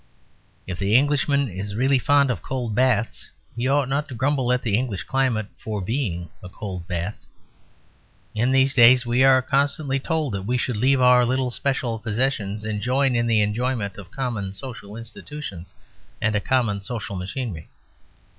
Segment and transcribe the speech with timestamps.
[0.65, 4.63] If the Englishman is really fond of cold baths, he ought not to grumble at
[4.63, 7.23] the English climate for being a cold bath.
[8.33, 12.65] In these days we are constantly told that we should leave our little special possessions
[12.65, 15.75] and join in the enjoyment of common social institutions
[16.19, 17.69] and a common social machinery.